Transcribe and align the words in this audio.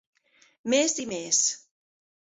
Més 0.75 0.97
i 1.05 1.07
més. 1.13 1.45